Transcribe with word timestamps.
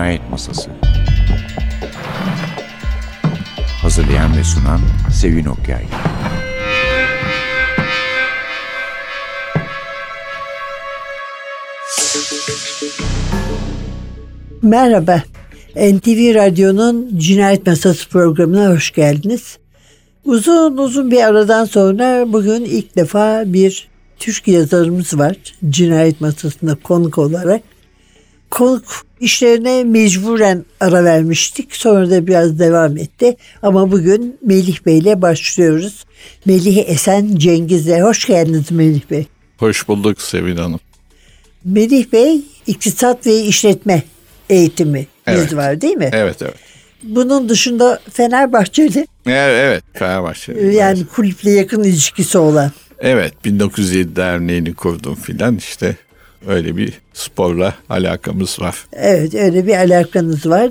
Cinayet 0.00 0.30
Masası 0.30 0.70
Hazırlayan 3.82 4.36
ve 4.36 4.44
sunan 4.44 4.80
Sevin 5.12 5.44
Okyay 5.44 5.84
Merhaba, 14.62 15.22
NTV 15.76 16.34
Radyo'nun 16.34 17.18
Cinayet 17.18 17.66
Masası 17.66 18.08
programına 18.08 18.70
hoş 18.70 18.90
geldiniz. 18.90 19.58
Uzun 20.24 20.76
uzun 20.76 21.10
bir 21.10 21.22
aradan 21.22 21.64
sonra 21.64 22.32
bugün 22.32 22.64
ilk 22.64 22.96
defa 22.96 23.42
bir 23.46 23.88
Türk 24.18 24.48
yazarımız 24.48 25.18
var 25.18 25.36
cinayet 25.70 26.20
masasında 26.20 26.74
konuk 26.74 27.18
olarak. 27.18 27.62
Konuk 28.50 28.84
işlerine 29.20 29.84
mecburen 29.84 30.64
ara 30.80 31.04
vermiştik. 31.04 31.76
Sonra 31.76 32.10
da 32.10 32.26
biraz 32.26 32.58
devam 32.58 32.96
etti. 32.96 33.36
Ama 33.62 33.92
bugün 33.92 34.38
Melih 34.46 34.86
Bey 34.86 34.98
ile 34.98 35.22
başlıyoruz. 35.22 36.04
Melih 36.46 36.88
Esen 36.88 37.36
Cengiz'e 37.36 38.00
hoş 38.00 38.26
geldiniz 38.26 38.70
Melih 38.70 39.00
Bey. 39.10 39.26
Hoş 39.58 39.88
bulduk 39.88 40.22
Sevin 40.22 40.56
Hanım. 40.56 40.80
Melih 41.64 42.12
Bey 42.12 42.40
iktisat 42.66 43.26
ve 43.26 43.40
işletme 43.42 44.02
eğitimi 44.50 45.06
Evet. 45.26 45.56
var 45.56 45.80
değil 45.80 45.96
mi? 45.96 46.10
Evet 46.12 46.42
evet. 46.42 46.54
Bunun 47.02 47.48
dışında 47.48 48.00
Fenerbahçeli 48.12 49.06
Evet, 49.26 49.60
evet 49.64 49.84
Fenerbahçe. 49.92 50.52
yani 50.72 51.06
kulüple 51.06 51.50
yakın 51.50 51.82
ilişkisi 51.82 52.38
olan. 52.38 52.70
Evet 52.98 53.44
1907 53.44 54.16
derneğini 54.16 54.74
kurdum 54.74 55.14
filan 55.14 55.56
işte 55.56 55.96
öyle 56.46 56.76
bir 56.76 57.00
sporla 57.12 57.74
alakamız 57.88 58.60
var. 58.60 58.86
Evet 58.92 59.34
öyle 59.34 59.66
bir 59.66 59.76
alakanız 59.76 60.46
var. 60.46 60.70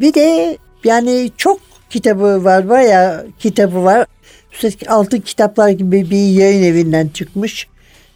Bir 0.00 0.14
de 0.14 0.58
yani 0.84 1.30
çok 1.36 1.60
kitabı 1.90 2.44
var 2.44 2.68
bayağı 2.68 3.26
kitabı 3.38 3.84
var. 3.84 4.06
Üstelik 4.52 4.90
altın 4.90 5.18
kitaplar 5.18 5.68
gibi 5.68 6.10
bir 6.10 6.28
yayın 6.28 6.62
evinden 6.62 7.08
çıkmış. 7.08 7.68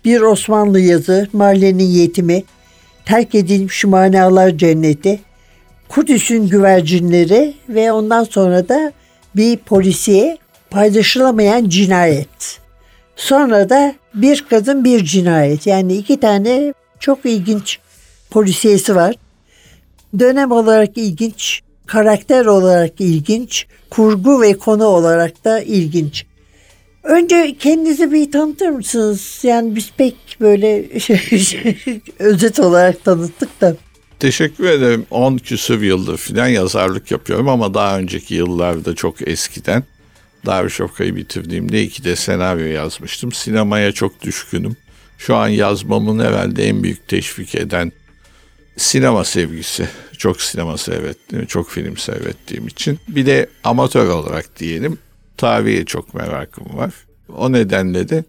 Bir 0.04 0.20
Osmanlı 0.20 0.80
yazı, 0.80 1.28
Marle'nin 1.32 1.84
yetimi, 1.84 2.42
terk 3.04 3.34
edilmiş 3.34 3.84
manalar 3.84 4.50
cenneti, 4.50 5.20
Kudüs'ün 5.88 6.48
güvercinleri 6.48 7.54
ve 7.68 7.92
ondan 7.92 8.24
sonra 8.24 8.68
da 8.68 8.92
bir 9.36 9.56
polisiye 9.56 10.38
paylaşılamayan 10.70 11.68
cinayet. 11.68 12.58
Sonra 13.16 13.70
da 13.70 13.94
bir 14.14 14.44
kadın 14.50 14.84
bir 14.84 15.04
cinayet. 15.04 15.66
Yani 15.66 15.96
iki 15.96 16.20
tane 16.20 16.74
çok 17.00 17.18
ilginç 17.24 17.78
polisiyesi 18.30 18.96
var. 18.96 19.14
Dönem 20.18 20.50
olarak 20.50 20.98
ilginç, 20.98 21.60
karakter 21.86 22.46
olarak 22.46 23.00
ilginç, 23.00 23.66
kurgu 23.90 24.42
ve 24.42 24.58
konu 24.58 24.84
olarak 24.84 25.44
da 25.44 25.60
ilginç. 25.60 26.26
Önce 27.02 27.56
kendinizi 27.58 28.12
bir 28.12 28.32
tanıtır 28.32 28.68
mısınız? 28.68 29.40
Yani 29.42 29.76
biz 29.76 29.90
pek 29.96 30.16
böyle 30.40 30.84
özet 32.18 32.60
olarak 32.60 33.04
tanıttık 33.04 33.60
da. 33.60 33.76
Teşekkür 34.18 34.64
ederim. 34.64 35.06
10 35.10 35.36
küsur 35.36 35.82
yıldır 35.82 36.16
filan 36.16 36.46
yazarlık 36.46 37.10
yapıyorum 37.10 37.48
ama 37.48 37.74
daha 37.74 37.98
önceki 37.98 38.34
yıllarda 38.34 38.94
çok 38.94 39.28
eskiden 39.28 39.84
Darüşşafaka'yı 40.46 41.16
bitirdiğimde 41.16 41.82
iki 41.82 42.04
de 42.04 42.16
senaryo 42.16 42.66
yazmıştım. 42.66 43.32
Sinemaya 43.32 43.92
çok 43.92 44.22
düşkünüm. 44.22 44.76
Şu 45.18 45.36
an 45.36 45.48
yazmamın 45.48 46.24
herhalde 46.24 46.68
en 46.68 46.82
büyük 46.82 47.08
teşvik 47.08 47.54
eden 47.54 47.92
sinema 48.76 49.24
sevgisi. 49.24 49.88
Çok 50.18 50.42
sinema 50.42 50.78
seyrettiğim, 50.78 51.46
çok 51.46 51.70
film 51.70 51.96
seyrettiğim 51.96 52.66
için. 52.66 52.98
Bir 53.08 53.26
de 53.26 53.46
amatör 53.64 54.08
olarak 54.08 54.58
diyelim 54.58 54.98
tarihe 55.36 55.84
çok 55.84 56.14
merakım 56.14 56.76
var. 56.76 56.94
O 57.36 57.52
nedenle 57.52 58.08
de 58.08 58.24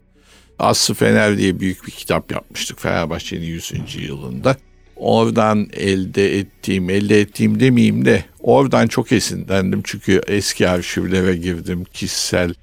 Aslı 0.58 0.94
Fener 0.94 1.38
diye 1.38 1.60
büyük 1.60 1.86
bir 1.86 1.90
kitap 1.90 2.32
yapmıştık 2.32 2.80
Fenerbahçe'nin 2.80 3.46
100. 3.46 3.72
yılında. 3.96 4.56
Oradan 4.96 5.68
elde 5.72 6.38
ettiğim, 6.38 6.90
elde 6.90 7.20
ettiğim 7.20 7.60
demeyeyim 7.60 8.04
de 8.04 8.24
oradan 8.40 8.86
çok 8.86 9.12
esinlendim. 9.12 9.80
Çünkü 9.84 10.20
eski 10.26 10.68
arşivlere 10.68 11.36
girdim, 11.36 11.84
kişisel 11.84 12.54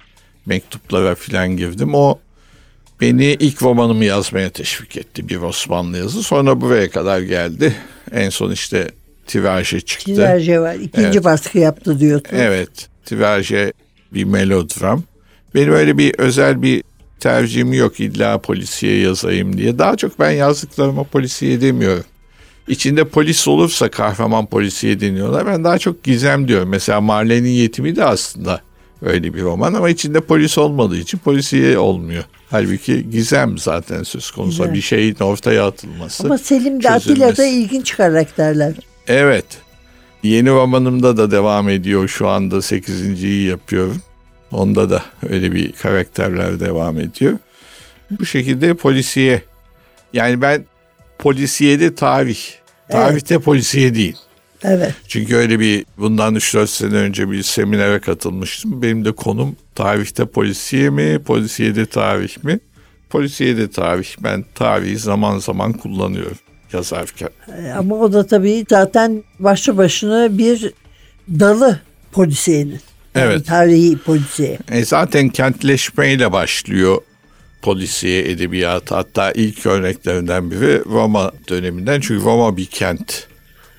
mektuplara 0.46 1.14
falan 1.14 1.56
girdim. 1.56 1.94
O 1.94 2.18
beni 3.00 3.24
ilk 3.24 3.62
romanımı 3.62 4.04
yazmaya 4.04 4.50
teşvik 4.50 4.96
etti 4.96 5.28
bir 5.28 5.36
Osmanlı 5.36 5.98
yazı. 5.98 6.22
Sonra 6.22 6.60
buraya 6.60 6.90
kadar 6.90 7.20
geldi. 7.20 7.74
En 8.12 8.30
son 8.30 8.50
işte 8.50 8.88
tiraje 9.26 9.80
çıktı. 9.80 10.04
Tiraje 10.14 10.60
var. 10.60 10.74
İkinci 10.74 11.06
Evet. 11.06 11.24
baskı 11.24 11.58
yaptı 11.58 12.00
diyorsun. 12.00 12.36
Evet, 12.36 12.88
tiraje 13.04 13.72
bir 14.14 14.24
melodram. 14.24 15.02
Benim 15.54 15.72
öyle 15.72 15.98
bir 15.98 16.14
özel 16.18 16.62
bir 16.62 16.82
tercihim 17.20 17.72
yok 17.72 18.00
illa 18.00 18.38
polisiye 18.38 19.00
yazayım 19.00 19.58
diye. 19.58 19.78
Daha 19.78 19.96
çok 19.96 20.20
ben 20.20 20.30
yazdıklarıma 20.30 21.04
polisiye 21.04 21.60
demiyorum. 21.60 22.04
İçinde 22.68 23.04
polis 23.04 23.48
olursa 23.48 23.90
kahraman 23.90 24.46
polisiye 24.46 25.00
deniyorlar. 25.00 25.46
Ben 25.46 25.64
daha 25.64 25.78
çok 25.78 26.04
gizem 26.04 26.48
diyorum. 26.48 26.68
Mesela 26.68 27.00
Marlene'in 27.00 27.52
Yetimi 27.52 27.96
de 27.96 28.04
aslında 28.04 28.60
öyle 29.02 29.34
bir 29.34 29.42
roman 29.42 29.74
ama 29.74 29.90
içinde 29.90 30.20
polis 30.20 30.58
olmadığı 30.58 30.96
için 30.96 31.18
polisiye 31.18 31.78
olmuyor. 31.78 32.24
Halbuki 32.50 33.10
gizem 33.10 33.58
zaten 33.58 34.02
söz 34.02 34.30
konusu. 34.30 34.62
Güzel. 34.62 34.74
Bir 34.74 34.80
şeyin 34.80 35.16
ortaya 35.20 35.66
atılması. 35.66 36.24
Ama 36.24 36.38
Selim 36.38 36.82
de 36.82 36.90
Atilla 36.90 37.36
da 37.36 37.44
ilginç 37.44 37.96
karakterler. 37.96 38.74
Evet. 39.06 39.46
Yeni 40.22 40.50
romanımda 40.50 41.16
da 41.16 41.30
devam 41.30 41.68
ediyor. 41.68 42.08
Şu 42.08 42.28
anda 42.28 42.56
8.yi 42.56 43.42
yapıyorum. 43.42 44.02
Onda 44.52 44.90
da 44.90 45.02
öyle 45.28 45.52
bir 45.52 45.72
karakterler 45.72 46.60
devam 46.60 47.00
ediyor. 47.00 47.38
Bu 48.10 48.26
şekilde 48.26 48.74
polisiye. 48.74 49.42
Yani 50.12 50.42
ben 50.42 50.64
polisiyede 51.18 51.94
tarih. 51.94 52.38
Tarihte 52.90 53.38
polisiye 53.38 53.94
değil. 53.94 54.16
Evet. 54.64 54.94
Çünkü 55.08 55.36
öyle 55.36 55.60
bir 55.60 55.84
bundan 55.98 56.34
3-4 56.34 56.66
sene 56.66 56.94
önce 56.94 57.30
bir 57.30 57.42
seminere 57.42 57.98
katılmıştım. 57.98 58.82
Benim 58.82 59.04
de 59.04 59.12
konum 59.12 59.56
tarihte 59.74 60.26
polisiye 60.26 60.90
mi, 60.90 61.18
polisiyede 61.22 61.86
tarih 61.86 62.44
mi? 62.44 62.58
Polisiyede 63.10 63.70
tarih. 63.70 64.08
Ben 64.20 64.44
tarihi 64.54 64.96
zaman 64.98 65.38
zaman 65.38 65.72
kullanıyorum 65.72 66.38
yazarken. 66.72 67.28
E, 67.64 67.70
Ama 67.70 67.94
o 67.94 68.12
da 68.12 68.26
tabii 68.26 68.64
zaten 68.70 69.22
başlı 69.38 69.76
başına 69.76 70.38
bir 70.38 70.72
dalı 71.30 71.80
polisiyenin. 72.12 72.80
Yani 73.14 73.26
Evet. 73.32 73.46
Tarihi 73.46 73.98
polisiye. 73.98 74.58
E 74.70 74.84
zaten 74.84 75.28
kentleşmeyle 75.28 76.32
başlıyor 76.32 76.98
polisiye 77.62 78.30
edebiyatı. 78.30 78.94
Hatta 78.94 79.32
ilk 79.32 79.66
örneklerinden 79.66 80.50
biri 80.50 80.84
Roma 80.84 81.32
döneminden. 81.48 82.00
Çünkü 82.00 82.24
Roma 82.24 82.56
bir 82.56 82.66
kent 82.66 83.26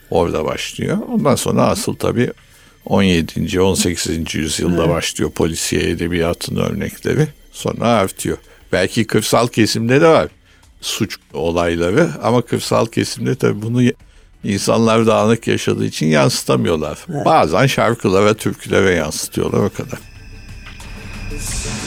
orada 0.09 0.45
başlıyor. 0.45 0.97
Ondan 1.13 1.35
sonra 1.35 1.63
asıl 1.63 1.95
tabii 1.95 2.31
17. 2.85 3.62
18. 3.62 4.35
yüzyılda 4.35 4.90
başlıyor 4.90 5.31
polisiye 5.31 5.90
edebiyatının 5.90 6.59
örnekleri. 6.59 7.28
Sonra 7.51 7.88
artıyor. 7.88 8.38
Belki 8.72 9.07
kırsal 9.07 9.47
kesimde 9.47 10.01
de 10.01 10.07
var 10.07 10.28
suç 10.81 11.18
olayları 11.34 12.09
ama 12.23 12.41
kırsal 12.41 12.85
kesimde 12.85 13.35
tabii 13.35 13.62
bunu 13.62 13.81
insanlar 14.44 15.07
dağınık 15.07 15.47
yaşadığı 15.47 15.85
için 15.85 16.07
yansıtamıyorlar. 16.07 17.00
Bazen 17.25 17.68
şarkılara, 17.68 18.34
türkülere 18.34 18.91
yansıtıyorlar 18.91 19.59
o 19.59 19.69
kadar. 19.69 20.00
I 21.31 21.87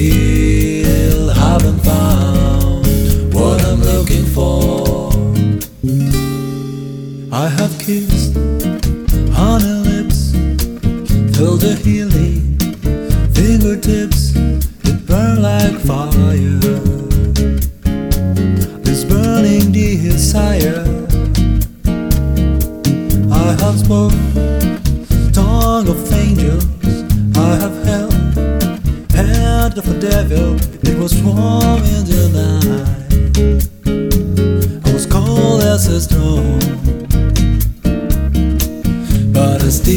here 0.00 0.29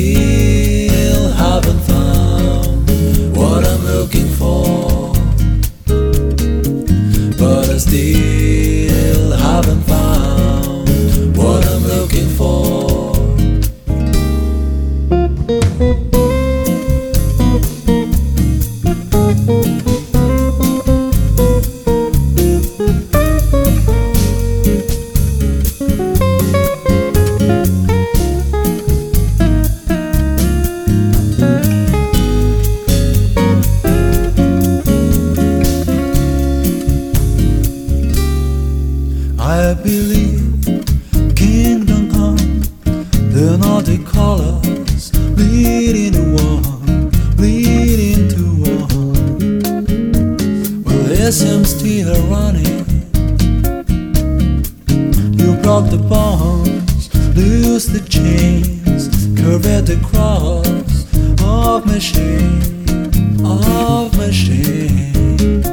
you. 0.03 0.62
Yes, 51.35 51.51
I'm 51.51 51.65
still 51.65 52.13
running. 52.27 52.85
You 55.33 55.55
broke 55.63 55.89
the 55.89 55.97
bonds, 56.07 57.09
loose 57.35 57.87
the 57.87 58.01
chains, 58.07 59.07
curve 59.41 59.63
the 59.63 59.99
cross 60.05 60.67
of 61.41 61.87
my 61.87 61.97
shame, 61.97 63.43
of 63.43 64.15
my 64.15 64.29
shame. 64.29 65.72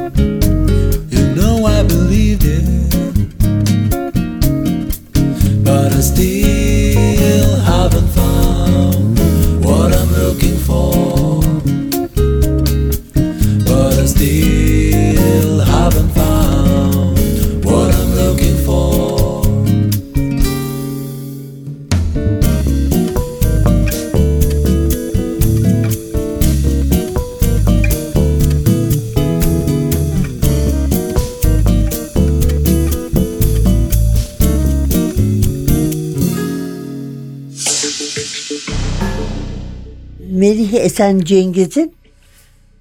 Melih 40.31 40.73
Esen 40.73 41.19
Cengiz'in 41.19 41.93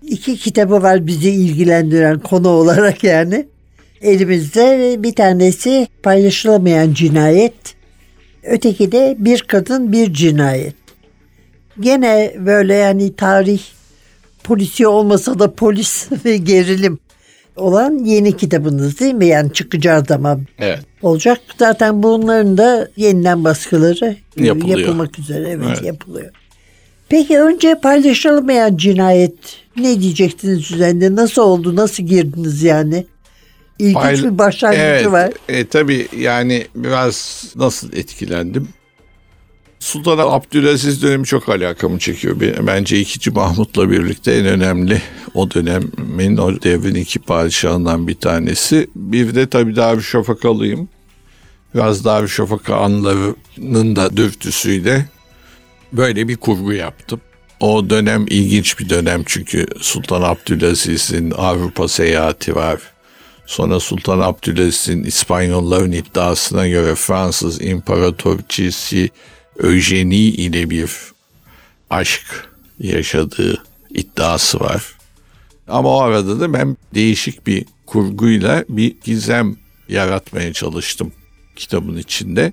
iki 0.03 0.37
kitabı 0.37 0.83
var 0.83 1.07
bizi 1.07 1.31
ilgilendiren 1.31 2.19
konu 2.19 2.49
olarak 2.49 3.05
yani. 3.05 3.47
Elimizde 4.03 4.97
bir 5.03 5.15
tanesi 5.15 5.87
paylaşılamayan 6.03 6.93
cinayet. 6.95 7.55
Öteki 8.43 8.93
de 8.93 9.17
bir 9.19 9.41
kadın 9.43 9.93
bir 9.93 10.13
cinayet. 10.15 10.75
Gene 11.81 12.35
böyle 12.39 12.75
yani 12.75 13.17
tarih 13.17 13.61
polisi 14.45 14.87
olmasa 14.87 15.39
da 15.39 15.55
polis 15.55 16.09
ve 16.25 16.37
gerilim 16.37 16.99
olan 17.57 18.05
yeni 18.05 18.37
kitabınız 18.37 19.01
değil 19.01 19.15
mi? 19.15 19.27
Yani 19.27 19.53
çıkacağı 19.53 20.05
zaman 20.05 20.47
Evet. 20.59 20.81
olacak. 21.03 21.41
Zaten 21.59 22.03
bunların 22.03 22.59
da 22.59 22.89
yeniden 22.97 23.45
baskıları 23.45 24.17
Yapılıyor. 24.37 24.79
yapılmak 24.79 25.19
üzere. 25.19 25.49
Evet, 25.51 25.67
Evet. 25.69 25.83
yapılıyor. 25.83 26.31
Peki 27.11 27.41
önce 27.41 27.75
paylaşılmayan 27.83 28.77
cinayet 28.77 29.35
ne 29.77 30.01
diyecektiniz 30.01 30.73
üzerinde? 30.73 31.15
Nasıl 31.15 31.43
oldu? 31.43 31.77
Nasıl 31.77 32.03
girdiniz 32.03 32.63
yani? 32.63 33.07
İlginç 33.79 33.97
Payla- 33.97 34.25
bir 34.33 34.39
başlangıcı 34.39 34.83
evet, 34.83 35.07
var. 35.07 35.31
E, 35.49 35.67
tabii 35.67 36.09
yani 36.19 36.67
biraz 36.75 37.45
nasıl 37.57 37.93
etkilendim? 37.93 38.69
Sultan 39.81 40.19
Abdülaziz 40.19 41.03
dönemi 41.03 41.27
çok 41.27 41.49
alakamı 41.49 41.99
çekiyor. 41.99 42.41
Be- 42.41 42.67
Bence 42.67 43.01
2. 43.01 43.31
Mahmut'la 43.31 43.91
birlikte 43.91 44.33
en 44.33 44.47
önemli 44.47 45.03
o 45.35 45.51
dönemin 45.51 46.37
o 46.37 46.63
devrin 46.63 46.95
iki 46.95 47.19
padişahından 47.19 48.09
bir 48.09 48.15
tanesi. 48.15 48.91
Bir 48.95 49.35
de 49.35 49.47
tabii 49.47 49.77
Darüşşafakalıyım. 49.77 50.89
Biraz 51.75 52.05
Darüşşafaka 52.05 52.77
anlarının 52.77 53.97
da 53.97 54.17
dürtüsüyle 54.17 55.09
böyle 55.93 56.29
bir 56.29 56.37
kurgu 56.37 56.73
yaptım. 56.73 57.21
O 57.61 57.91
dönem 57.91 58.27
ilginç 58.27 58.79
bir 58.79 58.89
dönem 58.89 59.23
çünkü 59.27 59.67
Sultan 59.81 60.23
Abdülaziz'in 60.23 61.31
Avrupa 61.31 61.89
seyahati 61.89 62.55
var. 62.55 62.81
Sonra 63.47 63.81
Sultan 63.81 64.21
Abdülaziz'in 64.21 65.05
İspanyolların 65.05 65.93
iddiasına 65.93 66.69
göre 66.69 66.95
Fransız 66.95 67.63
İmparatorçisi 67.63 69.11
Eugenie 69.63 70.29
ile 70.29 70.71
bir 70.71 70.91
aşk 71.91 72.49
yaşadığı 72.79 73.63
iddiası 73.91 74.61
var. 74.61 74.83
Ama 75.69 75.89
o 75.89 76.01
arada 76.01 76.41
da 76.41 76.53
ben 76.53 76.77
değişik 76.95 77.47
bir 77.47 77.65
kurguyla 77.87 78.65
bir 78.69 78.97
gizem 79.05 79.57
yaratmaya 79.89 80.53
çalıştım 80.53 81.13
kitabın 81.57 81.97
içinde. 81.97 82.53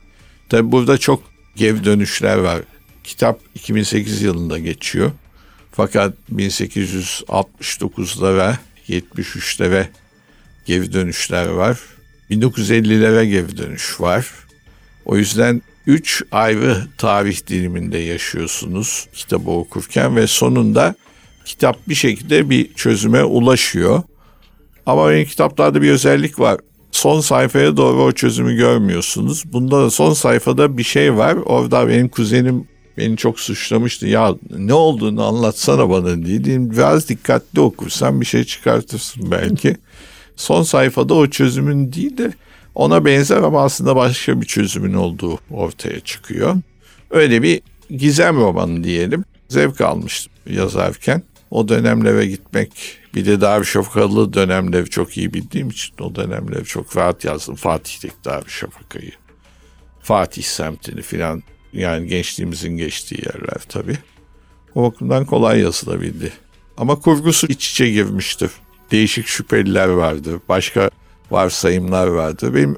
Tabi 0.49 0.71
burada 0.71 0.97
çok 0.97 1.23
geri 1.55 1.83
dönüşler 1.83 2.37
var. 2.37 2.61
Kitap 3.07 3.39
2008 3.55 4.21
yılında 4.21 4.59
geçiyor. 4.59 5.11
Fakat 5.71 6.13
1869'da 6.35 8.37
ve 8.37 8.57
73'te 8.89 9.71
ve 9.71 9.87
geri 10.65 10.93
dönüşler 10.93 11.47
var. 11.47 11.79
1950'lere 12.29 13.25
geri 13.25 13.57
dönüş 13.57 14.01
var. 14.01 14.27
O 15.05 15.17
yüzden 15.17 15.61
üç 15.85 16.23
ayrı 16.31 16.87
tarih 16.97 17.47
diliminde 17.47 17.97
yaşıyorsunuz 17.97 19.07
kitabı 19.13 19.49
okurken 19.49 20.15
ve 20.15 20.27
sonunda 20.27 20.95
kitap 21.45 21.87
bir 21.87 21.95
şekilde 21.95 22.49
bir 22.49 22.73
çözüme 22.73 23.23
ulaşıyor. 23.23 24.03
Ama 24.85 25.09
benim 25.09 25.25
kitaplarda 25.25 25.81
bir 25.81 25.91
özellik 25.91 26.39
var. 26.39 26.59
Son 26.91 27.21
sayfaya 27.21 27.77
doğru 27.77 28.03
o 28.03 28.11
çözümü 28.11 28.55
görmüyorsunuz. 28.55 29.43
Bunda 29.53 29.83
da 29.83 29.89
son 29.89 30.13
sayfada 30.13 30.77
bir 30.77 30.83
şey 30.83 31.17
var. 31.17 31.35
Orada 31.35 31.87
benim 31.87 32.09
kuzenim 32.09 32.67
beni 32.97 33.17
çok 33.17 33.39
suçlamıştı. 33.39 34.07
Ya 34.07 34.35
ne 34.49 34.73
olduğunu 34.73 35.25
anlatsana 35.25 35.89
bana. 35.89 36.25
Dedim, 36.25 36.71
Biraz 36.71 37.09
dikkatli 37.09 37.61
okursan 37.61 38.21
bir 38.21 38.25
şey 38.25 38.43
çıkartırsın 38.43 39.31
belki. 39.31 39.77
Son 40.35 40.63
sayfada 40.63 41.13
o 41.13 41.27
çözümün 41.27 41.93
değil 41.93 42.17
de 42.17 42.33
ona 42.75 43.05
benzer 43.05 43.37
ama 43.37 43.63
aslında 43.63 43.95
başka 43.95 44.41
bir 44.41 44.45
çözümün 44.45 44.93
olduğu 44.93 45.39
ortaya 45.51 45.99
çıkıyor. 45.99 46.55
Öyle 47.11 47.41
bir 47.41 47.61
gizem 47.89 48.37
romanı 48.37 48.83
diyelim. 48.83 49.25
Zevk 49.49 49.81
almıştım 49.81 50.33
yazarken. 50.49 51.23
O 51.51 51.67
dönemlere 51.67 52.25
gitmek 52.25 52.97
bir 53.15 53.25
de 53.25 53.41
Darüşşafakalı 53.41 54.33
dönemleri 54.33 54.89
çok 54.89 55.17
iyi 55.17 55.33
bildiğim 55.33 55.69
için 55.69 55.95
o 55.99 56.15
dönemleri 56.15 56.65
çok 56.65 56.97
rahat 56.97 57.25
yazdım. 57.25 57.55
Fatih'teki 57.55 58.15
Darüşşafaka'yı. 58.25 59.11
Fatih 60.01 60.43
semtini 60.43 61.01
filan 61.01 61.43
yani 61.79 62.07
gençliğimizin 62.07 62.77
geçtiği 62.77 63.25
yerler 63.25 63.61
tabii. 63.69 63.97
O 64.75 64.83
bakımdan 64.83 65.25
kolay 65.25 65.59
yazılabildi. 65.59 66.33
Ama 66.77 66.95
kurgusu 66.95 67.47
iç 67.47 67.71
içe 67.71 67.89
girmiştir. 67.89 68.51
Değişik 68.91 69.27
şüpheliler 69.27 69.87
vardı. 69.87 70.41
Başka 70.49 70.89
varsayımlar 71.31 72.07
vardı. 72.07 72.55
Benim 72.55 72.77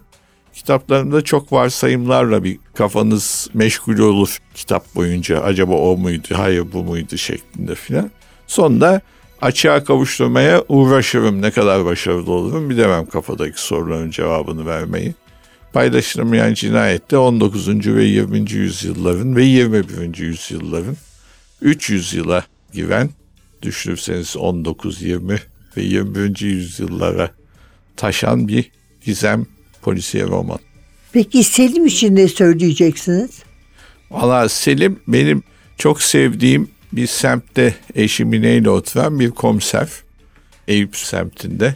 kitaplarımda 0.53 1.21
çok 1.21 1.51
varsayımlarla 1.53 2.43
bir 2.43 2.59
kafanız 2.73 3.49
meşgul 3.53 3.99
olur 3.99 4.37
kitap 4.55 4.95
boyunca. 4.95 5.41
Acaba 5.41 5.73
o 5.73 5.97
muydu, 5.97 6.27
hayır 6.33 6.65
bu 6.73 6.83
muydu 6.83 7.17
şeklinde 7.17 7.75
filan. 7.75 8.11
Sonunda 8.47 9.01
açığa 9.41 9.83
kavuşturmaya 9.83 10.63
uğraşırım. 10.67 11.41
Ne 11.41 11.51
kadar 11.51 11.85
başarılı 11.85 12.31
olurum 12.31 12.69
bilemem 12.69 13.05
kafadaki 13.05 13.61
soruların 13.61 14.11
cevabını 14.11 14.65
vermeyi. 14.65 15.13
Paylaşılamayan 15.73 16.53
cinayette 16.53 17.17
19. 17.17 17.67
ve 17.95 18.03
20. 18.03 18.51
yüzyılların 18.51 19.35
ve 19.35 19.43
21. 19.43 20.17
yüzyılların 20.17 20.97
300 21.61 22.13
yıla 22.13 22.45
giren 22.73 23.09
düşünürseniz 23.61 24.37
19, 24.37 25.01
20 25.01 25.39
ve 25.77 25.81
21. 25.81 26.39
yüzyıllara 26.41 27.31
taşan 27.97 28.47
bir 28.47 28.71
gizem 29.05 29.45
polisiye 29.81 30.23
roman. 30.23 30.59
Peki 31.13 31.43
Selim 31.43 31.85
için 31.85 32.15
ne 32.15 32.27
söyleyeceksiniz? 32.27 33.43
Valla 34.11 34.49
Selim 34.49 34.99
benim 35.07 35.43
çok 35.77 36.01
sevdiğim 36.01 36.69
bir 36.93 37.07
semtte 37.07 37.75
eşimineyle 37.95 38.69
oturan 38.69 39.19
bir 39.19 39.31
komiser. 39.31 39.89
Eyüp 40.67 40.97
semtinde. 40.97 41.75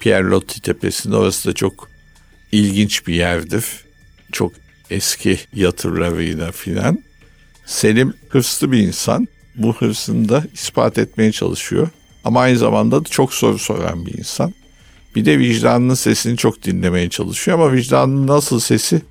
Pierre 0.00 0.28
Loti 0.28 0.62
tepesinde 0.62 1.16
orası 1.16 1.48
da 1.48 1.52
çok 1.52 1.89
ilginç 2.52 3.06
bir 3.06 3.14
yerdir. 3.14 3.64
Çok 4.32 4.52
eski 4.90 5.38
yatırlarıyla 5.54 6.52
filan. 6.52 6.98
Selim 7.66 8.14
hırslı 8.28 8.72
bir 8.72 8.78
insan. 8.78 9.28
Bu 9.56 9.74
hırsını 9.76 10.28
da 10.28 10.44
ispat 10.54 10.98
etmeye 10.98 11.32
çalışıyor. 11.32 11.88
Ama 12.24 12.40
aynı 12.40 12.58
zamanda 12.58 13.04
da 13.04 13.08
çok 13.08 13.34
soru 13.34 13.58
soran 13.58 14.06
bir 14.06 14.18
insan. 14.18 14.54
Bir 15.16 15.24
de 15.24 15.38
vicdanının 15.38 15.94
sesini 15.94 16.36
çok 16.36 16.62
dinlemeye 16.62 17.10
çalışıyor 17.10 17.58
ama 17.58 17.72
vicdanının 17.72 18.26
nasıl 18.26 18.60
sesi 18.60 19.02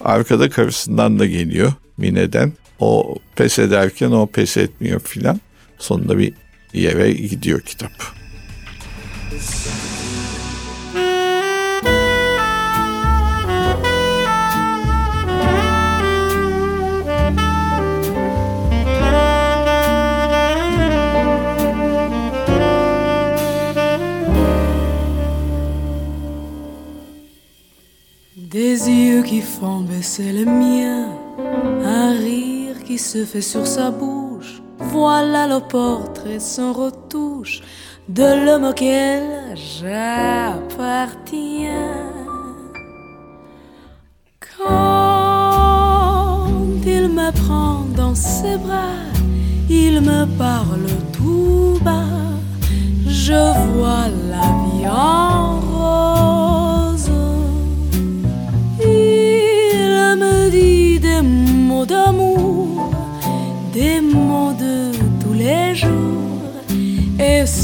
arkada 0.00 0.50
karısından 0.50 1.18
da 1.18 1.26
geliyor 1.26 1.72
Mine'den. 1.96 2.52
O 2.78 3.16
pes 3.36 3.58
ederken 3.58 4.10
o 4.10 4.26
pes 4.26 4.56
etmiyor 4.56 5.00
filan. 5.00 5.40
Sonunda 5.78 6.18
bir 6.18 6.34
yere 6.72 7.12
gidiyor 7.12 7.60
kitap. 7.60 7.92
Des 28.50 28.90
yeux 28.90 29.22
qui 29.22 29.42
font 29.42 29.80
baisser 29.82 30.32
le 30.32 30.44
mien, 30.44 31.06
un 31.84 32.10
rire 32.18 32.82
qui 32.84 32.98
se 32.98 33.24
fait 33.24 33.40
sur 33.40 33.64
sa 33.64 33.92
bouche. 33.92 34.60
Voilà 34.78 35.46
le 35.46 35.60
portrait 35.60 36.40
sans 36.40 36.72
retouche 36.72 37.62
de 38.08 38.44
l'homme 38.44 38.64
auquel 38.64 39.54
j'appartiens. 39.54 40.58
Quand 44.58 46.48
il 46.84 47.08
me 47.08 47.30
prend 47.30 47.84
dans 47.96 48.16
ses 48.16 48.56
bras, 48.56 48.98
il 49.68 50.00
me 50.00 50.26
parle 50.36 50.88
tout 51.12 51.78
bas. 51.84 52.32
Je 53.06 53.32
vois 53.74 54.08
la 54.28 54.46
vie 54.64 54.88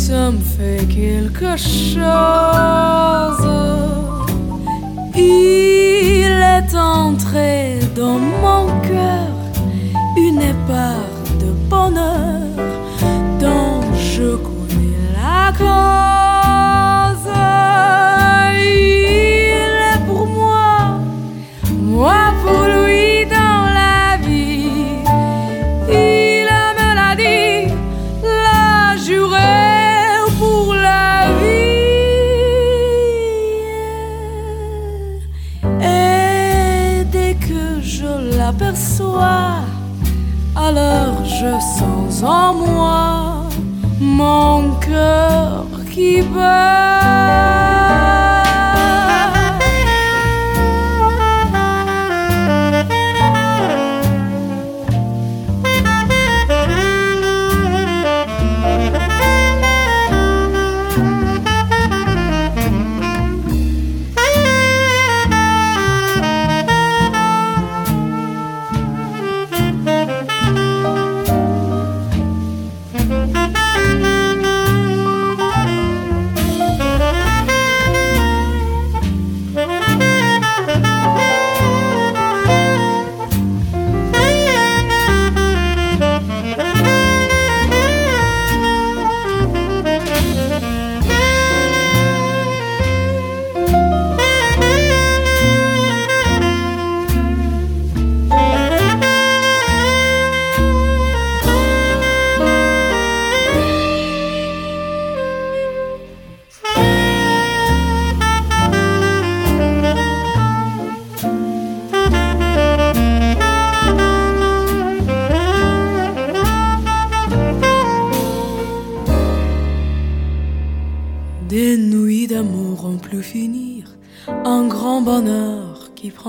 ça 0.07 0.31
me 0.31 0.39
fait 0.39 0.87
quelque 0.87 1.57
chose. 1.57 1.97
Il 5.17 6.33
est 6.57 6.75
entré 6.77 7.81
dans 7.97 8.21
mon 8.45 8.67
cœur 8.87 9.26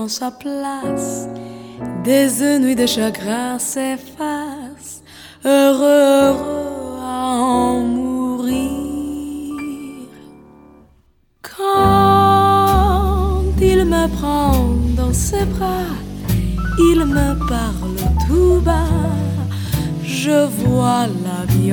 sa 0.06 0.30
place. 0.30 1.26
Des 2.04 2.58
nuits 2.58 2.76
de 2.76 2.86
chagrin 2.86 3.58
s'effacent, 3.58 5.02
heureux, 5.44 6.36
à 7.00 7.40
en 7.40 7.80
mourir. 7.80 8.68
Quand 11.42 13.42
il 13.60 13.84
me 13.84 14.06
prend 14.18 14.76
dans 14.96 15.12
ses 15.12 15.44
bras, 15.46 15.96
il 16.78 17.04
me 17.04 17.34
parle 17.48 17.96
tout 18.28 18.60
bas, 18.60 18.84
je 20.04 20.46
vois 20.46 21.08
la 21.26 21.44
vie 21.52 21.72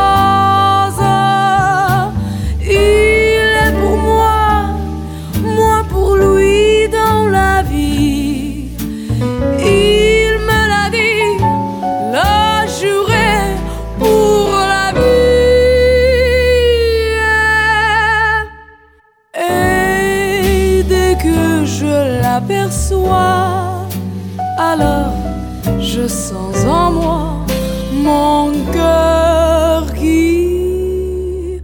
Je 26.01 26.07
sens 26.07 26.55
en 26.65 26.91
moi 26.91 27.45
mon 27.93 28.51
cœur 28.73 29.93
qui. 29.93 31.61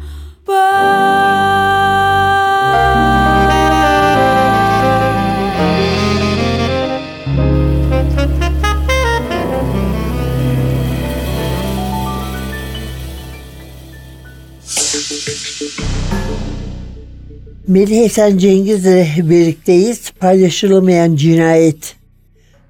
Melih 17.68 18.06
Esen 18.06 18.38
Cengiz'le 18.38 19.30
birlikteyiz. 19.30 20.12
Paylaşılamayan 20.20 21.16
cinayet 21.16 21.96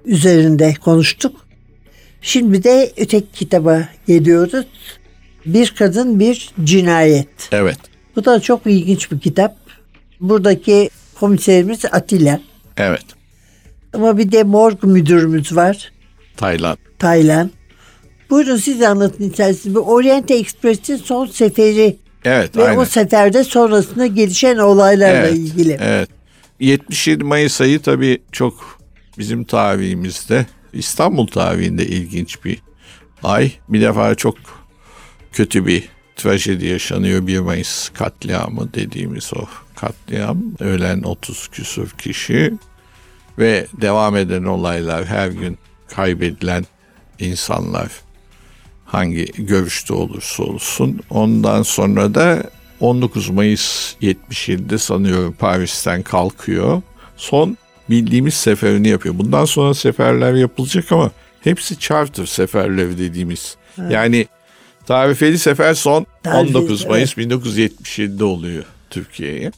üzerinde 0.04 0.74
konuştuk. 0.84 1.47
Şimdi 2.22 2.64
de 2.64 2.92
öteki 2.96 3.32
kitaba 3.32 3.88
geliyoruz. 4.06 4.66
Bir 5.46 5.74
kadın 5.78 6.20
bir 6.20 6.50
cinayet. 6.64 7.28
Evet. 7.52 7.78
Bu 8.16 8.24
da 8.24 8.40
çok 8.40 8.66
ilginç 8.66 9.12
bir 9.12 9.20
kitap. 9.20 9.56
Buradaki 10.20 10.90
komiserimiz 11.20 11.84
Atilla. 11.84 12.40
Evet. 12.76 13.04
Ama 13.92 14.18
bir 14.18 14.32
de 14.32 14.42
morg 14.44 14.84
müdürümüz 14.84 15.56
var. 15.56 15.92
Tayland. 16.36 16.78
Taylan. 16.98 17.50
Buyurun 18.30 18.56
siz 18.56 18.82
anlatın 18.82 19.24
isterseniz. 19.24 19.74
Bu 19.74 19.80
Orient 19.80 20.30
Express'in 20.30 20.96
son 20.96 21.26
seferi 21.26 21.96
Evet. 22.24 22.56
ve 22.56 22.64
aynen. 22.64 22.78
o 22.78 22.84
seferde 22.84 23.44
sonrasında 23.44 24.06
gelişen 24.06 24.56
olaylarla 24.56 25.28
evet, 25.28 25.34
ilgili. 25.34 25.78
Evet. 25.80 26.08
77 26.60 27.24
Mayıs 27.24 27.60
ayı 27.60 27.80
tabii 27.80 28.18
çok 28.32 28.78
bizim 29.18 29.44
tarihimizde 29.44 30.46
İstanbul 30.72 31.26
tarihinde 31.26 31.86
ilginç 31.86 32.44
bir 32.44 32.58
ay. 33.22 33.52
Bir 33.68 33.80
defa 33.80 34.14
çok 34.14 34.36
kötü 35.32 35.66
bir 35.66 35.88
trajedi 36.16 36.66
yaşanıyor. 36.66 37.26
1 37.26 37.38
Mayıs 37.38 37.88
katliamı 37.88 38.74
dediğimiz 38.74 39.30
o 39.34 39.44
katliam. 39.76 40.38
Ölen 40.60 41.02
30 41.02 41.48
küsur 41.48 41.90
kişi 41.90 42.54
ve 43.38 43.66
devam 43.80 44.16
eden 44.16 44.44
olaylar 44.44 45.04
her 45.04 45.28
gün 45.28 45.58
kaybedilen 45.88 46.64
insanlar 47.18 47.88
hangi 48.84 49.24
görüşte 49.24 49.94
olursa 49.94 50.42
olsun. 50.42 51.00
Ondan 51.10 51.62
sonra 51.62 52.14
da 52.14 52.42
19 52.80 53.28
Mayıs 53.30 53.94
77'de 54.02 54.78
sanıyorum 54.78 55.32
Paris'ten 55.38 56.02
kalkıyor. 56.02 56.82
Son 57.16 57.56
bildiğimiz 57.90 58.34
seferini 58.34 58.88
yapıyor. 58.88 59.18
Bundan 59.18 59.44
sonra 59.44 59.74
seferler 59.74 60.34
yapılacak 60.34 60.92
ama 60.92 61.10
hepsi 61.40 61.78
charter 61.78 62.26
seferleri 62.26 62.98
dediğimiz. 62.98 63.56
Yani 63.90 64.26
tarifeli 64.86 65.38
sefer 65.38 65.74
son 65.74 66.06
Tarifeli, 66.22 66.56
19 66.58 66.86
Mayıs 66.86 67.16
1977'de 67.16 68.24
oluyor 68.24 68.64
Türkiye'ye. 68.90 69.52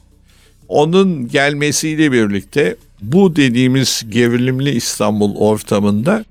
Onun 0.69 1.29
gelmesiyle 1.29 2.13
birlikte 2.13 2.77
bu 3.03 3.37
dediğimiz 3.37 4.03
gerilimli 4.09 4.71
İstanbul 4.71 5.37
ortamında 5.37 6.25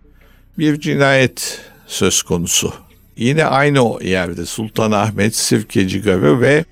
bir 0.58 0.80
cinayet 0.80 1.62
söz 1.88 2.24
konusu. 2.24 2.74
Yine 3.18 3.46
aynı 3.46 3.82
o 3.82 4.02
yerde 4.02 4.46
Sultanahmet, 4.46 5.36
Sirkeci 5.36 6.02
Garı 6.02 6.42
ve 6.42 6.66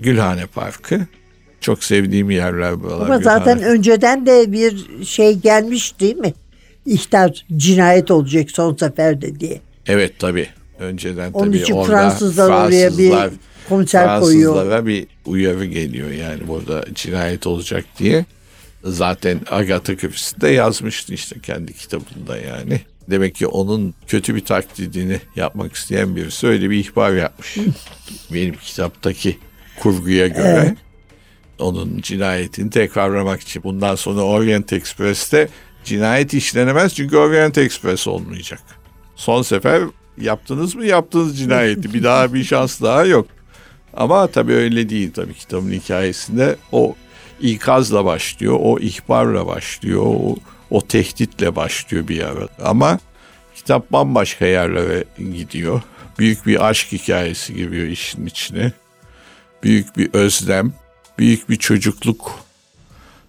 Gülhane 0.00 0.46
Parkı. 0.46 1.06
Çok 1.60 1.84
sevdiğim 1.84 2.30
yerler 2.30 2.80
buralar. 2.82 3.06
Ama 3.06 3.18
zaten 3.18 3.58
Gülhane. 3.58 3.72
önceden 3.74 4.26
de 4.26 4.52
bir 4.52 4.86
şey 5.04 5.34
gelmiş 5.34 6.00
değil 6.00 6.16
mi? 6.16 6.34
İhtar 6.86 7.46
cinayet 7.56 8.10
olacak 8.10 8.50
son 8.50 8.76
seferde 8.76 9.40
diye. 9.40 9.60
Evet 9.86 10.12
tabii. 10.18 10.46
Önceden 10.78 11.32
Onun 11.32 11.46
tabii 11.46 11.56
için 11.58 11.74
orada 11.74 11.86
Fransızlar 11.92 12.66
oraya 12.66 12.98
bir 12.98 13.10
Fransızlar- 13.10 13.30
komiser 13.68 14.20
koyuyor. 14.20 14.52
Fransızlara 14.54 14.86
bir 14.86 15.06
uyarı 15.26 15.64
geliyor 15.64 16.10
yani 16.10 16.48
burada 16.48 16.84
cinayet 16.94 17.46
olacak 17.46 17.84
diye. 17.98 18.24
Zaten 18.84 19.40
Agatha 19.50 19.96
Christie 19.96 20.40
de 20.40 20.48
yazmıştı 20.48 21.14
işte 21.14 21.36
kendi 21.42 21.72
kitabında 21.72 22.38
yani. 22.38 22.80
Demek 23.10 23.34
ki 23.34 23.46
onun 23.46 23.94
kötü 24.06 24.34
bir 24.34 24.44
taklidini 24.44 25.20
yapmak 25.36 25.74
isteyen 25.74 26.16
birisi 26.16 26.46
öyle 26.46 26.70
bir 26.70 26.76
ihbar 26.76 27.12
yapmış. 27.12 27.56
Benim 28.34 28.54
kitaptaki 28.54 29.38
kurguya 29.80 30.26
göre. 30.28 30.62
Evet. 30.66 30.78
Onun 31.58 32.00
cinayetini 32.00 32.70
tekrarlamak 32.70 33.40
için. 33.40 33.62
Bundan 33.62 33.94
sonra 33.94 34.20
Orient 34.20 34.72
Express'te 34.72 35.48
cinayet 35.84 36.34
işlenemez 36.34 36.94
çünkü 36.94 37.16
Orient 37.16 37.58
Express 37.58 38.08
olmayacak. 38.08 38.60
Son 39.16 39.42
sefer 39.42 39.82
yaptınız 40.20 40.74
mı 40.74 40.86
yaptınız 40.86 41.38
cinayeti. 41.38 41.94
Bir 41.94 42.02
daha 42.02 42.34
bir 42.34 42.44
şans 42.44 42.82
daha 42.82 43.04
yok. 43.04 43.26
Ama 43.94 44.26
tabii 44.26 44.52
öyle 44.52 44.88
değil 44.88 45.12
tabii 45.12 45.34
kitabın 45.34 45.70
hikayesinde 45.70 46.56
o 46.72 46.94
ikazla 47.40 48.04
başlıyor, 48.04 48.58
o 48.60 48.78
ihbarla 48.78 49.46
başlıyor, 49.46 50.02
o, 50.06 50.36
o 50.70 50.86
tehditle 50.86 51.56
başlıyor 51.56 52.08
bir 52.08 52.22
ara. 52.22 52.48
Ama 52.62 52.98
kitap 53.54 53.92
bambaşka 53.92 54.46
yerlere 54.46 55.04
gidiyor. 55.18 55.82
Büyük 56.18 56.46
bir 56.46 56.68
aşk 56.68 56.92
hikayesi 56.92 57.54
giriyor 57.54 57.86
işin 57.86 58.26
içine. 58.26 58.72
Büyük 59.62 59.96
bir 59.96 60.10
özlem, 60.12 60.72
büyük 61.18 61.50
bir 61.50 61.56
çocukluk 61.56 62.44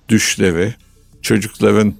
düşleri, 0.09 0.73
çocukların 1.21 1.93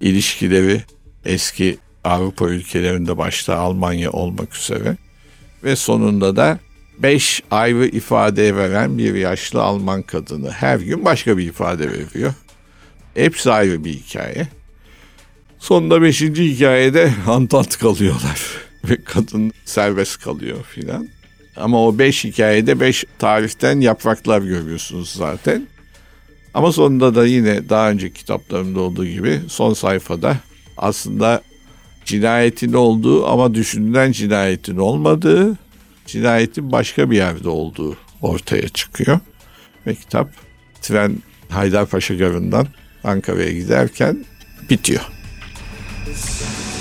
ilişkileri 0.00 0.82
eski 1.24 1.78
Avrupa 2.04 2.48
ülkelerinde 2.48 3.18
başta 3.18 3.56
Almanya 3.56 4.10
olmak 4.10 4.56
üzere 4.56 4.96
ve 5.64 5.76
sonunda 5.76 6.36
da 6.36 6.58
beş 6.98 7.42
ayrı 7.50 7.86
ifade 7.86 8.56
veren 8.56 8.98
bir 8.98 9.14
yaşlı 9.14 9.62
Alman 9.62 10.02
kadını 10.02 10.50
her 10.50 10.78
gün 10.78 11.04
başka 11.04 11.38
bir 11.38 11.46
ifade 11.46 11.90
veriyor. 11.90 12.34
Hepsi 13.14 13.52
ayrı 13.52 13.84
bir 13.84 13.92
hikaye. 13.92 14.48
Sonunda 15.58 16.02
beşinci 16.02 16.54
hikayede 16.54 17.12
antant 17.26 17.78
kalıyorlar 17.78 18.42
ve 18.84 19.04
kadın 19.04 19.52
serbest 19.64 20.20
kalıyor 20.20 20.64
filan. 20.64 21.08
Ama 21.56 21.86
o 21.86 21.98
beş 21.98 22.24
hikayede 22.24 22.80
beş 22.80 23.04
tarihten 23.18 23.80
yapraklar 23.80 24.42
görüyorsunuz 24.42 25.12
zaten. 25.12 25.66
Ama 26.54 26.72
sonunda 26.72 27.14
da 27.14 27.26
yine 27.26 27.68
daha 27.68 27.90
önceki 27.90 28.14
kitaplarımda 28.14 28.80
olduğu 28.80 29.06
gibi 29.06 29.40
son 29.48 29.74
sayfada 29.74 30.36
aslında 30.76 31.42
cinayetin 32.04 32.72
olduğu 32.72 33.26
ama 33.26 33.54
düşünülen 33.54 34.12
cinayetin 34.12 34.76
olmadığı, 34.76 35.58
cinayetin 36.06 36.72
başka 36.72 37.10
bir 37.10 37.16
yerde 37.16 37.48
olduğu 37.48 37.96
ortaya 38.22 38.68
çıkıyor. 38.68 39.20
Ve 39.86 39.94
kitap 39.94 40.30
tren 40.82 41.18
Haydarpaşa 41.48 42.14
Garı'ndan 42.14 42.66
Ankara'ya 43.04 43.52
giderken 43.52 44.24
bitiyor. 44.70 45.02
Suicide 46.06 46.71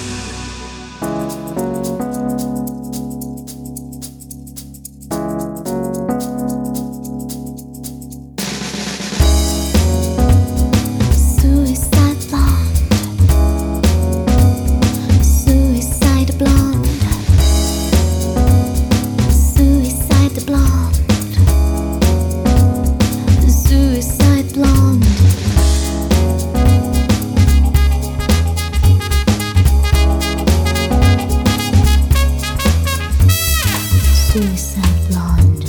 Blonde 34.52 35.64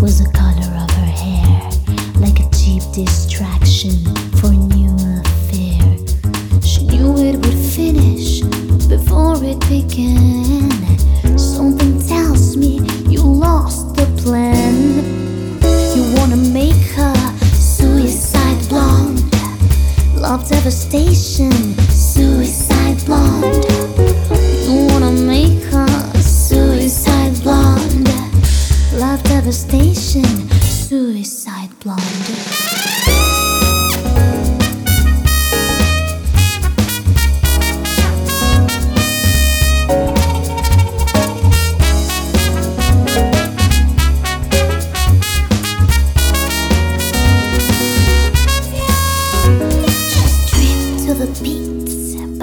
was 0.00 0.22
the 0.22 0.30
color 0.32 0.72
of 0.78 0.88
her 0.92 1.06
hair, 1.06 1.70
like 2.20 2.38
a 2.38 2.48
cheap 2.56 2.84
distraction 2.94 3.90
for 4.36 4.52
new 4.52 4.94
affair. 5.24 6.62
She 6.62 6.84
knew 6.84 7.16
it 7.18 7.34
would 7.34 7.58
finish 7.74 8.42
before 8.86 9.42
it 9.42 9.58
began. 9.68 10.37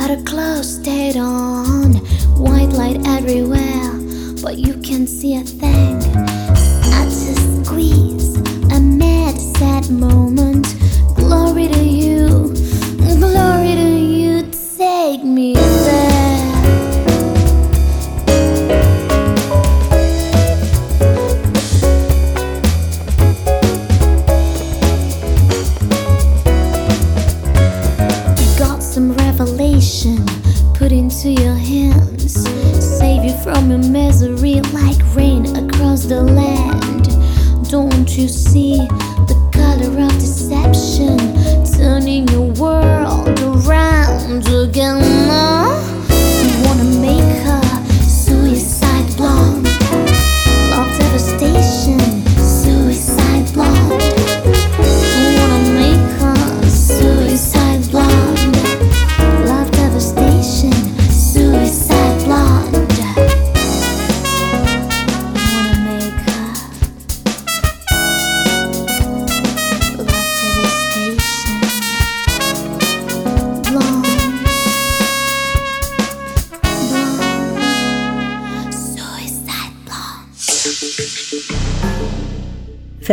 But 0.07 0.19
her 0.19 0.23
clothes 0.23 0.75
stayed 0.75 1.17
on. 1.17 1.93
White 2.37 2.69
light 2.69 3.07
everywhere, 3.07 3.91
but 4.43 4.57
you 4.57 4.75
can't 4.81 5.09
see 5.09 5.35
a 5.35 5.41
thing. 5.41 5.97
I 6.93 7.05
just 7.05 7.65
squeeze 7.65 8.37
a 8.71 8.79
mad, 8.79 9.39
sad 9.57 9.89
moment. 9.89 10.24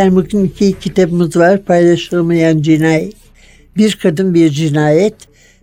Efendim 0.03 0.25
bugün 0.25 0.45
iki 0.45 0.79
kitabımız 0.79 1.37
var. 1.37 1.65
Paylaşılmayan 1.65 2.63
cinayet. 2.63 3.15
Bir 3.77 3.99
kadın 4.03 4.35
bir 4.35 4.51
cinayet. 4.51 5.15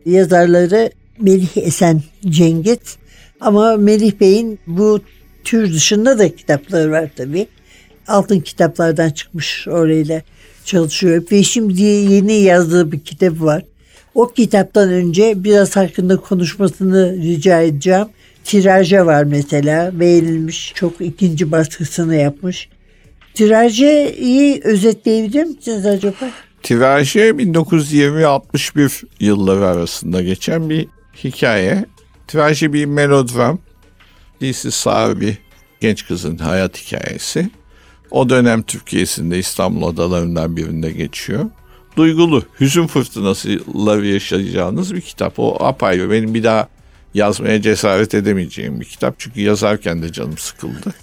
Yazarları 0.05 0.91
Melih 1.19 1.57
Esen 1.57 2.01
Cengiz. 2.25 2.97
Ama 3.41 3.77
Melih 3.77 4.11
Bey'in 4.19 4.59
bu 4.67 4.99
tür 5.43 5.73
dışında 5.73 6.19
da 6.19 6.35
kitapları 6.35 6.91
var 6.91 7.09
tabii. 7.15 7.47
Altın 8.07 8.39
kitaplardan 8.39 9.09
çıkmış 9.09 9.67
orayla 9.67 10.21
çalışıyor. 10.65 11.23
Ve 11.31 11.43
şimdi 11.43 11.81
yeni 11.81 12.33
yazdığı 12.33 12.91
bir 12.91 12.99
kitap 12.99 13.41
var. 13.41 13.63
O 14.15 14.31
kitaptan 14.33 14.89
önce 14.89 15.43
biraz 15.43 15.75
hakkında 15.75 16.17
konuşmasını 16.17 17.17
rica 17.17 17.61
edeceğim. 17.61 18.07
Tiraja 18.43 19.05
var 19.05 19.23
mesela. 19.23 19.99
Beğenilmiş. 19.99 20.71
Çok 20.75 21.01
ikinci 21.01 21.51
baskısını 21.51 22.15
yapmış. 22.15 22.69
Tirajı 23.33 24.15
özetleyebilir 24.63 25.43
misiniz 25.43 25.85
acaba? 25.85 26.29
Tirajı 26.63 27.19
1920-61 27.19 29.03
yılları 29.19 29.67
arasında 29.67 30.21
geçen 30.21 30.69
bir 30.69 30.87
hikaye. 31.23 31.85
Tirajı 32.27 32.73
bir 32.73 32.85
melodram. 32.85 33.59
Dizisi 34.41 34.71
sağır 34.71 35.21
bir 35.21 35.37
genç 35.79 36.07
kızın 36.07 36.37
hayat 36.37 36.77
hikayesi. 36.77 37.49
O 38.11 38.29
dönem 38.29 38.61
Türkiye'sinde 38.61 39.39
İstanbul 39.39 39.87
adalarından 39.87 40.57
birinde 40.57 40.91
geçiyor. 40.91 41.45
Duygulu, 41.95 42.43
hüzün 42.59 42.87
fırtınasıları 42.87 44.07
yaşayacağınız 44.07 44.95
bir 44.95 45.01
kitap. 45.01 45.33
O 45.39 45.65
apayrı. 45.65 46.11
Benim 46.11 46.33
bir 46.33 46.43
daha 46.43 46.67
yazmaya 47.13 47.61
cesaret 47.61 48.13
edemeyeceğim 48.13 48.79
bir 48.79 48.85
kitap. 48.85 49.15
Çünkü 49.17 49.41
yazarken 49.41 50.01
de 50.01 50.11
canım 50.11 50.37
sıkıldı. 50.37 50.93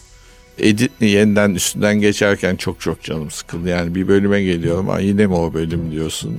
Edit'li 0.58 1.06
yeniden 1.06 1.54
üstünden 1.54 2.00
geçerken 2.00 2.56
çok 2.56 2.80
çok 2.80 3.02
canım 3.02 3.30
sıkıldı. 3.30 3.68
Yani 3.68 3.94
bir 3.94 4.08
bölüme 4.08 4.42
geliyorum 4.42 4.90
ama 4.90 5.00
yine 5.00 5.26
mi 5.26 5.34
o 5.34 5.54
bölüm 5.54 5.92
diyorsun. 5.92 6.38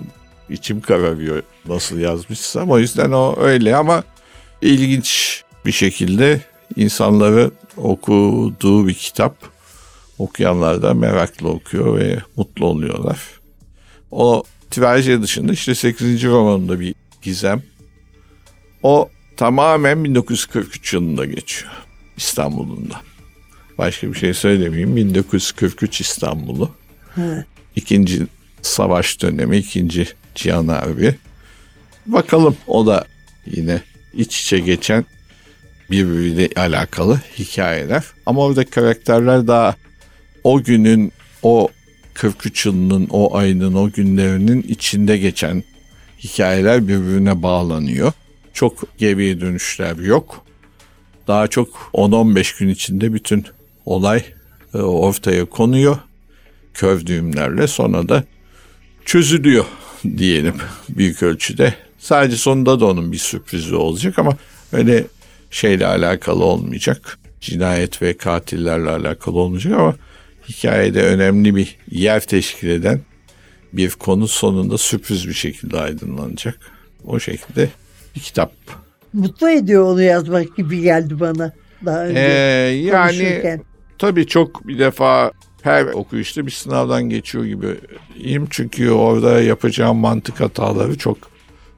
İçim 0.49 0.81
kararıyor 0.81 1.43
nasıl 1.65 1.97
yazmışsam. 1.97 2.71
O 2.71 2.79
yüzden 2.79 3.11
o 3.11 3.35
öyle 3.39 3.75
ama 3.75 4.03
ilginç 4.61 5.41
bir 5.65 5.71
şekilde 5.71 6.41
insanları 6.75 7.51
okuduğu 7.77 8.87
bir 8.87 8.93
kitap. 8.93 9.35
Okuyanlar 10.17 10.81
da 10.81 10.93
meraklı 10.93 11.49
okuyor 11.49 11.99
ve 11.99 12.19
mutlu 12.35 12.65
oluyorlar. 12.65 13.19
O 14.11 14.43
tirajı 14.71 15.21
dışında 15.21 15.53
işte 15.53 15.75
8. 15.75 16.23
romanında 16.23 16.79
bir 16.79 16.95
gizem. 17.21 17.63
O 18.83 19.09
tamamen 19.37 20.03
1943 20.03 20.93
yılında 20.93 21.25
geçiyor 21.25 21.71
İstanbul'unda. 22.17 23.01
Başka 23.77 24.13
bir 24.13 24.17
şey 24.17 24.33
söylemeyeyim. 24.33 24.95
1943 24.95 26.01
İstanbul'u. 26.01 26.71
İkinci 27.75 28.27
savaş 28.61 29.21
dönemi, 29.21 29.57
ikinci 29.57 30.07
Cihan 30.35 30.67
Harbi. 30.67 31.15
Bakalım 32.05 32.57
o 32.67 32.87
da 32.87 33.05
yine 33.45 33.81
iç 34.13 34.41
içe 34.41 34.59
geçen 34.59 35.05
birbiriyle 35.91 36.49
alakalı 36.55 37.21
hikayeler. 37.39 38.03
Ama 38.25 38.41
orada 38.41 38.65
karakterler 38.65 39.47
daha 39.47 39.75
o 40.43 40.63
günün, 40.63 41.11
o 41.43 41.69
43 42.13 42.65
yılının, 42.65 43.07
o 43.09 43.37
ayının, 43.37 43.73
o 43.73 43.91
günlerinin 43.91 44.61
içinde 44.61 45.17
geçen 45.17 45.63
hikayeler 46.19 46.87
birbirine 46.87 47.43
bağlanıyor. 47.43 48.11
Çok 48.53 48.97
geriye 48.97 49.41
dönüşler 49.41 49.95
yok. 49.95 50.45
Daha 51.27 51.47
çok 51.47 51.89
10-15 51.93 52.59
gün 52.59 52.69
içinde 52.69 53.13
bütün 53.13 53.45
olay 53.87 54.23
e, 54.73 54.77
ortaya 54.77 55.45
konuyor. 55.45 55.97
Köv 56.73 57.05
düğümlerle 57.05 57.67
sonra 57.67 58.09
da 58.09 58.23
çözülüyor 59.05 59.65
diyelim 60.17 60.55
büyük 60.89 61.23
ölçüde. 61.23 61.73
Sadece 61.97 62.35
sonunda 62.35 62.79
da 62.79 62.85
onun 62.85 63.11
bir 63.11 63.17
sürprizi 63.17 63.75
olacak 63.75 64.19
ama 64.19 64.37
öyle 64.71 65.03
şeyle 65.51 65.87
alakalı 65.87 66.43
olmayacak. 66.43 67.19
Cinayet 67.41 68.01
ve 68.01 68.17
katillerle 68.17 68.89
alakalı 68.89 69.39
olmayacak 69.39 69.73
ama 69.73 69.95
hikayede 70.49 71.03
önemli 71.03 71.55
bir 71.55 71.77
yer 71.91 72.19
teşkil 72.19 72.69
eden 72.69 73.01
bir 73.73 73.89
konu 73.89 74.27
sonunda 74.27 74.77
sürpriz 74.77 75.27
bir 75.27 75.33
şekilde 75.33 75.79
aydınlanacak. 75.79 76.57
O 77.05 77.19
şekilde 77.19 77.69
bir 78.15 78.21
kitap. 78.21 78.51
Mutlu 79.13 79.49
ediyor 79.49 79.83
onu 79.83 80.01
yazmak 80.01 80.57
gibi 80.57 80.81
geldi 80.81 81.19
bana 81.19 81.53
daha 81.85 82.05
önce 82.05 82.19
Ee, 82.19 82.23
yani 82.75 83.17
konuşurken. 83.17 83.61
Tabii 83.99 84.27
çok 84.27 84.67
bir 84.67 84.79
defa 84.79 85.31
her 85.61 85.85
okuyuşta 85.85 86.45
bir 86.45 86.51
sınavdan 86.51 87.03
geçiyor 87.03 87.45
gibiyim. 87.45 88.47
Çünkü 88.49 88.91
orada 88.91 89.41
yapacağım 89.41 89.97
mantık 89.97 90.39
hataları 90.39 90.97
çok 90.97 91.17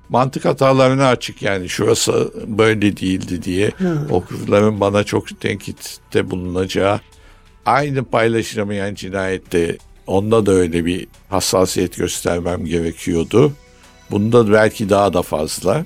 mantık 0.09 0.45
hatalarına 0.45 1.07
açık 1.07 1.41
yani 1.41 1.69
şurası 1.69 2.33
böyle 2.47 2.97
değildi 2.97 3.43
diye 3.43 3.71
okurların 4.09 4.79
bana 4.79 5.03
çok 5.03 5.41
tenkitte 5.41 6.31
bulunacağı 6.31 6.99
aynı 7.65 8.03
paylaşılamayan 8.03 8.95
cinayette 8.95 9.77
onda 10.07 10.45
da 10.45 10.51
öyle 10.51 10.85
bir 10.85 11.07
hassasiyet 11.29 11.97
göstermem 11.97 12.65
gerekiyordu. 12.65 13.53
Bunda 14.11 14.53
belki 14.53 14.89
daha 14.89 15.13
da 15.13 15.21
fazla. 15.21 15.85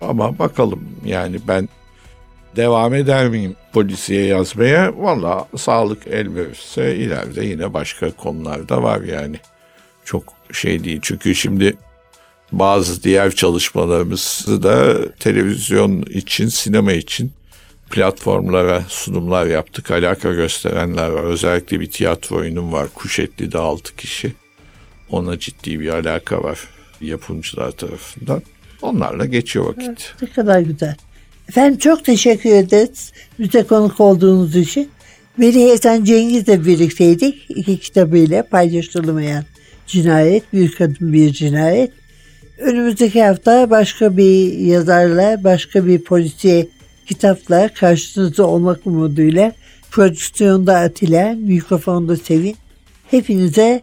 Ama 0.00 0.38
bakalım 0.38 0.80
yani 1.04 1.36
ben 1.48 1.68
devam 2.56 2.94
eder 2.94 3.28
miyim 3.28 3.56
polisiye 3.72 4.24
yazmaya? 4.24 4.92
Valla 4.96 5.48
sağlık 5.56 6.06
el 6.06 6.34
verirse 6.34 6.96
ileride 6.96 7.44
yine 7.44 7.74
başka 7.74 8.10
konularda 8.10 8.82
var 8.82 9.00
yani. 9.00 9.36
Çok 10.04 10.24
şey 10.52 10.84
değil 10.84 10.98
çünkü 11.02 11.34
şimdi 11.34 11.76
Bazı 12.52 13.02
diğer 13.02 13.34
çalışmalarımızı 13.34 14.62
da 14.62 15.08
televizyon 15.12 16.02
için, 16.02 16.48
sinema 16.48 16.92
için 16.92 17.32
platformlara 17.90 18.84
sunumlar 18.88 19.46
yaptık. 19.46 19.90
Alaka 19.90 20.32
gösterenler 20.32 21.08
var. 21.08 21.24
Özellikle 21.24 21.80
bir 21.80 21.90
tiyatro 21.90 22.36
oyunum 22.36 22.72
var. 22.72 22.88
Kuşetli'de 22.94 23.58
6 23.58 23.96
kişi. 23.96 24.32
Ona 25.10 25.38
ciddi 25.38 25.80
bir 25.80 25.88
alaka 25.88 26.42
var 26.42 26.58
yapımcılar 27.00 27.70
tarafından. 27.70 28.42
Onlarla 28.82 29.24
geçiyor 29.24 29.66
vakit. 29.66 30.14
Ne 30.22 30.30
kadar 30.30 30.60
güzel. 30.60 30.96
Efendim 31.48 31.78
çok 31.78 32.04
teşekkür 32.04 32.50
ederiz 32.50 33.12
bize 33.38 33.62
konuk 33.62 34.00
olduğunuz 34.00 34.56
için. 34.56 34.88
Melih 35.36 35.70
Esen 35.70 36.04
Cengiz'le 36.04 36.66
birlikteydik. 36.66 37.46
İki 37.48 37.78
kitabıyla 37.80 38.42
paylaşılmayan 38.42 39.44
cinayet, 39.86 40.52
bir 40.52 40.72
kadın 40.72 41.12
bir 41.12 41.32
cinayet. 41.32 41.90
Önümüzdeki 42.58 43.24
hafta 43.24 43.70
başka 43.70 44.16
bir 44.16 44.58
yazarla, 44.58 45.44
başka 45.44 45.86
bir 45.86 46.04
polisiye 46.04 46.68
kitapla 47.06 47.68
karşınızda 47.74 48.46
olmak 48.46 48.86
umuduyla 48.86 49.52
prodüksiyonda 49.90 50.76
Atilla, 50.76 51.34
mikrofonda 51.34 52.16
Sevin. 52.16 52.56
Hepinize 53.10 53.82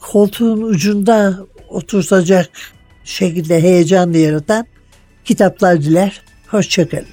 koltuğun 0.00 0.62
ucunda 0.62 1.38
oturtacak 1.68 2.50
şekilde 3.04 3.62
heyecanlı 3.62 4.18
yaratan 4.18 4.66
kitaplar 5.24 5.82
diler. 5.82 6.22
Hoşçakalın. 6.46 7.06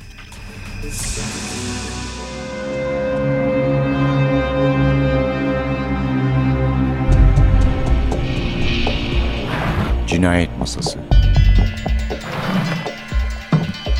Cinayet 10.07 10.49
Masası 10.59 10.99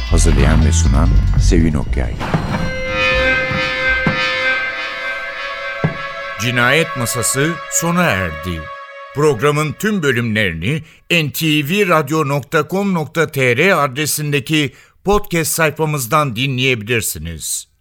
Hazırlayan 0.09 0.65
ve 0.65 0.71
sunan 0.71 1.09
Sevin 1.41 1.73
Okyay 1.73 2.13
Cinayet 6.41 6.97
Masası 6.97 7.51
sona 7.71 8.03
erdi. 8.03 8.61
Programın 9.15 9.73
tüm 9.73 10.03
bölümlerini 10.03 10.83
ntvradio.com.tr 11.11 13.83
adresindeki 13.83 14.73
podcast 15.03 15.51
sayfamızdan 15.51 16.35
dinleyebilirsiniz. 16.35 17.72